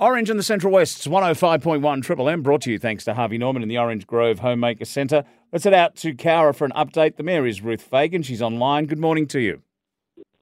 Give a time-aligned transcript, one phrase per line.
[0.00, 3.64] Orange in the Central West's 105.1 Triple M brought to you thanks to Harvey Norman
[3.64, 5.24] in the Orange Grove Homemaker Centre.
[5.50, 7.16] Let's head out to Cowra for an update.
[7.16, 8.22] The Mayor is Ruth Fagan.
[8.22, 8.86] She's online.
[8.86, 9.60] Good morning to you.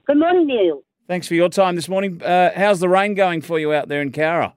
[0.05, 0.83] Good morning, Neil.
[1.07, 2.21] Thanks for your time this morning.
[2.21, 4.53] Uh, how's the rain going for you out there in Cowra?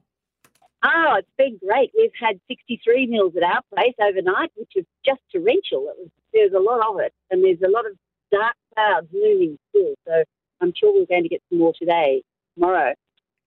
[0.83, 1.89] Oh, it's been great.
[1.97, 5.87] We've had 63 mils at our place overnight, which is just torrential.
[5.89, 7.93] It was, there's a lot of it, and there's a lot of
[8.31, 9.95] dark clouds looming still.
[10.07, 10.23] So
[10.61, 12.21] I'm sure we're going to get some more today,
[12.53, 12.93] tomorrow.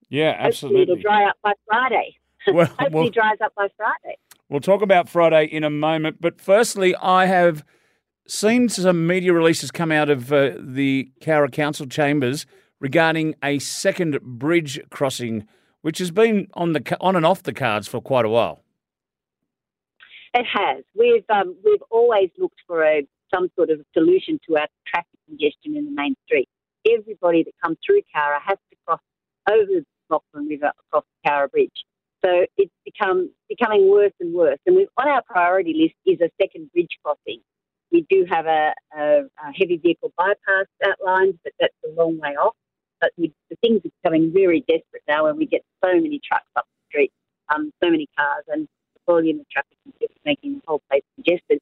[0.09, 0.81] Yeah, absolutely.
[0.81, 2.17] Hopefully it'll dry up by Friday.
[2.53, 4.17] Well, Hopefully well- it dries up by Friday.
[4.49, 6.17] We'll talk about Friday in a moment.
[6.21, 7.65] But firstly, I have
[8.27, 12.45] seen some media releases come out of uh, the Cowra Council chambers
[12.79, 15.47] regarding a second bridge crossing,
[15.81, 18.63] which has been on the on and off the cards for quite a while.
[20.35, 20.83] It has.
[20.93, 25.75] We've um, we've always looked for a some sort of solution to our traffic congestion
[25.75, 26.47] in the main street.
[26.87, 28.99] Everybody that comes through Cowra has to cross
[29.49, 29.81] over
[30.33, 31.85] the River across the Cowra Bridge.
[32.23, 34.57] So it's become becoming worse and worse.
[34.65, 37.41] And we've, on our priority list is a second bridge crossing.
[37.91, 42.35] We do have a, a, a heavy vehicle bypass outlined, but that's a long way
[42.35, 42.55] off.
[42.99, 46.49] But we, the things are becoming very desperate now when we get so many trucks
[46.55, 47.11] up the street,
[47.53, 51.03] um, so many cars, and the volume of traffic is just making the whole place
[51.15, 51.59] congested.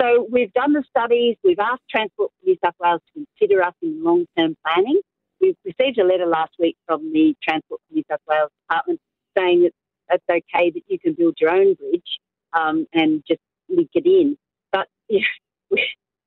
[0.00, 1.36] So we've done the studies.
[1.44, 5.00] We've asked Transport for New South Wales to consider us in long-term planning.
[5.40, 7.80] We've received a letter last week from the Transport
[8.12, 9.00] South Wales Department
[9.36, 9.72] saying that
[10.10, 12.18] it's okay that you can build your own bridge
[12.52, 14.36] um, and just link it in.
[14.70, 14.88] But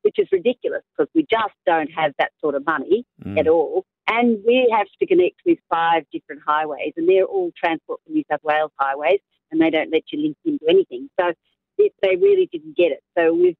[0.06, 3.40] which is ridiculous because we just don't have that sort of money Mm.
[3.40, 3.86] at all.
[4.08, 8.24] And we have to connect with five different highways, and they're all Transport for New
[8.30, 9.20] South Wales highways,
[9.52, 11.10] and they don't let you link into anything.
[11.20, 11.34] So
[11.80, 13.02] it, they really didn't get it.
[13.18, 13.58] So we've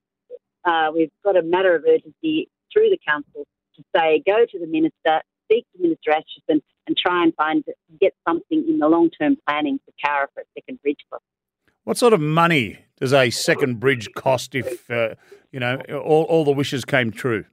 [0.64, 4.68] uh, we've got a matter of urgency through the council to say go to the
[4.68, 7.64] minister, speak to Minister Aitchison, and try and find
[8.00, 11.00] get something in the long term planning for Cowra for a second bridge.
[11.84, 15.16] What sort of money does a second bridge cost if uh,
[15.52, 17.46] you know all, all the wishes came true?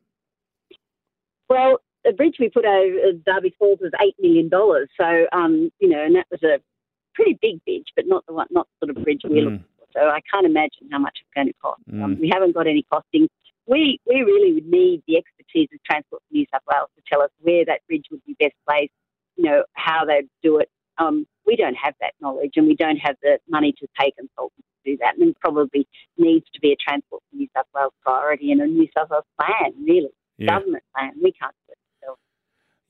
[1.48, 4.88] Well, the bridge we put over Darby Falls was eight million dollars.
[4.98, 6.60] So, um, you know, and that was a
[7.14, 9.44] pretty big bridge, but not the one, not the sort of bridge we're Mm.
[9.44, 9.86] looking for.
[9.92, 11.82] So I can't imagine how much it's going to cost.
[11.92, 12.20] Um, Mm.
[12.20, 13.28] we haven't got any costings.
[13.66, 17.22] We we really would need the expertise of Transport for New South Wales to tell
[17.22, 18.92] us where that bridge would be best placed.
[20.02, 20.68] How they do it.
[20.98, 24.66] Um, we don't have that knowledge, and we don't have the money to pay consultants
[24.84, 25.16] to do that.
[25.16, 25.86] And it probably
[26.18, 29.24] needs to be a Transport for New South Wales priority and a New South Wales
[29.40, 30.08] plan, really,
[30.38, 30.58] Yeah.
[30.58, 31.12] government plan.
[31.22, 31.78] We can't do it.
[32.04, 32.20] ourselves.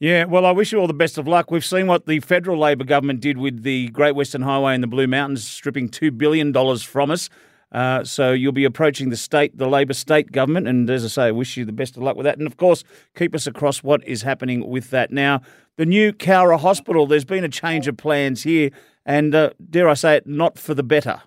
[0.01, 1.51] Yeah, well, I wish you all the best of luck.
[1.51, 4.89] We've seen what the federal Labor government did with the Great Western Highway and the
[4.89, 7.29] Blue Mountains, stripping $2 billion from us.
[7.73, 10.69] Uh, so you'll be approaching the state, the Labor state government.
[10.69, 12.39] And as I say, I wish you the best of luck with that.
[12.39, 12.85] And of course,
[13.17, 15.11] keep us across what is happening with that.
[15.11, 15.41] Now,
[15.77, 18.71] the new Cowra Hospital, there's been a change of plans here.
[19.07, 21.23] And uh, dare I say it, not for the better.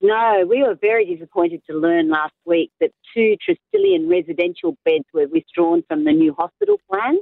[0.00, 5.26] No, we were very disappointed to learn last week that two Tresillian residential beds were
[5.28, 7.18] withdrawn from the new hospital plan.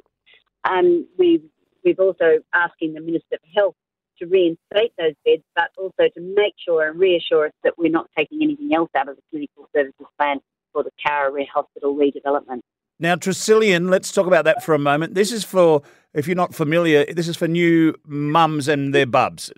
[0.65, 1.45] Um, we've,
[1.85, 3.77] we've also asking the Minister for Health
[4.19, 8.09] to reinstate those beds, but also to make sure and reassure us that we're not
[8.16, 10.41] taking anything else out of the clinical services plan
[10.72, 12.60] for the Cowra Hospital redevelopment.
[12.99, 15.15] Now, Tresillian, let's talk about that for a moment.
[15.15, 15.82] This is for,
[16.15, 19.53] if you're not familiar, this is for new mums and their bubs.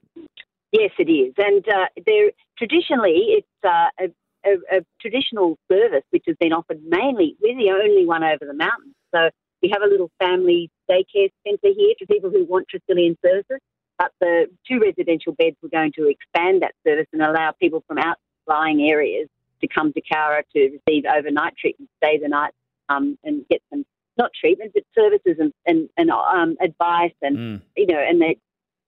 [0.72, 4.04] Yes, it is, and uh, there traditionally it's uh, a,
[4.44, 7.36] a, a traditional service which has been offered mainly.
[7.40, 9.30] We're the only one over the mountains, so
[9.62, 13.60] we have a little family daycare centre here for people who want Tresillian services.
[13.98, 17.98] But the two residential beds we're going to expand that service and allow people from
[17.98, 19.28] outlying areas
[19.60, 22.52] to come to Cowra to receive overnight treatment, stay the night,
[22.88, 23.84] um, and get some
[24.16, 27.62] not treatment but services and and, and um, advice and Mm.
[27.76, 28.34] you know, and they're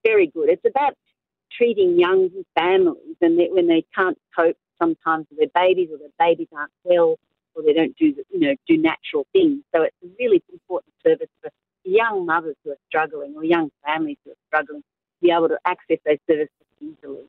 [0.04, 0.48] very good.
[0.48, 0.94] It's about
[1.52, 6.08] treating young families and they, when they can't cope sometimes with their babies or their
[6.18, 7.16] babies aren't well
[7.54, 9.62] or they don't do, the- you know, do natural things.
[9.74, 11.50] So it's a really important service for
[11.84, 14.82] young mothers who are struggling or young families who are struggling
[15.30, 16.50] able to access those services
[16.80, 17.24] easily.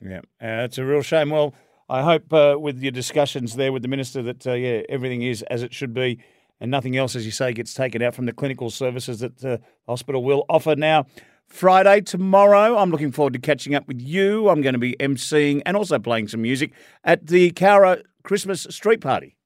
[0.00, 1.30] Yeah, uh, it's a real shame.
[1.30, 1.54] Well,
[1.88, 5.42] I hope uh, with your discussions there with the minister that uh, yeah everything is
[5.42, 6.18] as it should be,
[6.60, 9.60] and nothing else, as you say, gets taken out from the clinical services that the
[9.86, 11.06] hospital will offer now.
[11.46, 14.48] Friday tomorrow, I'm looking forward to catching up with you.
[14.48, 16.72] I'm going to be emceeing and also playing some music
[17.02, 19.36] at the Cowra Christmas Street Party.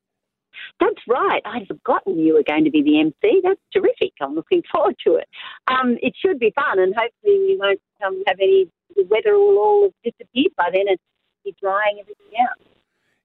[0.80, 1.42] That's right.
[1.44, 3.40] I'd forgotten you were going to be the MC.
[3.42, 4.12] That's terrific.
[4.20, 5.28] I'm looking forward to it.
[5.68, 8.70] Um, it should be fun, and hopefully we won't um, have any.
[8.96, 10.98] The weather will all have disappeared by then, and
[11.44, 12.58] be drying everything out.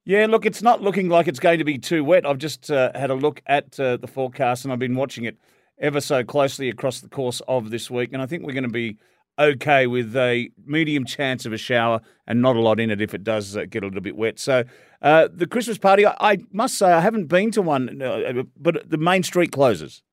[0.05, 2.25] Yeah, look, it's not looking like it's going to be too wet.
[2.25, 5.37] I've just uh, had a look at uh, the forecast and I've been watching it
[5.79, 8.11] ever so closely across the course of this week.
[8.11, 8.97] And I think we're going to be
[9.39, 13.13] okay with a medium chance of a shower and not a lot in it if
[13.13, 14.39] it does uh, get a little bit wet.
[14.39, 14.63] So
[15.01, 18.89] uh, the Christmas party, I, I, must say, I haven't been to one, uh, but
[18.89, 20.03] the main street closes.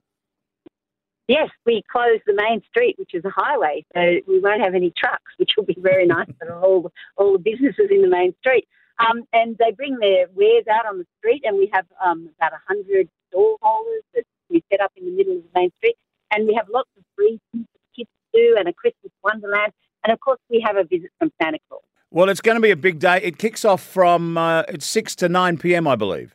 [1.28, 4.92] Yes, we close the main street, which is a highway, so we won't have any
[4.96, 8.68] trucks, which will be very nice for all all the businesses in the main street.
[8.98, 12.52] Um, and they bring their wares out on the street, and we have um, about
[12.52, 15.96] a hundred stall holders that we set up in the middle of the main street,
[16.30, 19.72] and we have lots of free things for kids to do, and a Christmas wonderland,
[20.02, 21.82] and of course we have a visit from Santa Claus.
[22.10, 23.18] Well, it's going to be a big day.
[23.28, 26.30] It kicks off from uh, it's six to nine p.m., I believe.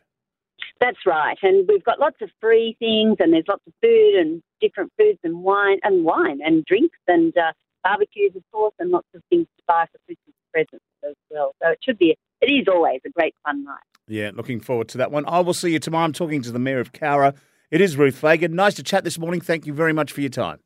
[0.84, 4.42] That's right, and we've got lots of free things, and there's lots of food and
[4.60, 7.52] different foods and wine and wine and drinks and uh,
[7.84, 11.52] barbecues, of course, and lots of things to buy for Christmas presents as well.
[11.62, 13.86] So it should be, it is always a great fun night.
[14.08, 15.24] Yeah, looking forward to that one.
[15.26, 16.04] I will see you tomorrow.
[16.04, 17.34] I'm talking to the Mayor of Cowra.
[17.70, 18.54] It is Ruth Fagan.
[18.54, 19.40] Nice to chat this morning.
[19.40, 20.58] Thank you very much for your time.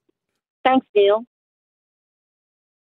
[0.66, 1.22] Thanks, Neil.